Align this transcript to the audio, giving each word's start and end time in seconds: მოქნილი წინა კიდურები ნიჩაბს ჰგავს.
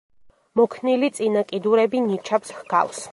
მოქნილი 0.59 1.09
წინა 1.19 1.43
კიდურები 1.53 2.05
ნიჩაბს 2.09 2.55
ჰგავს. 2.63 3.05